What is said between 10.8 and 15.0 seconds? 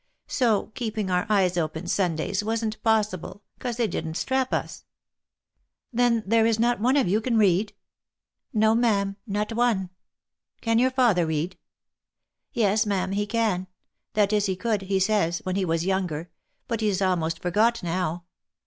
father read?"" Yes, ma'am, he can. That is he could, he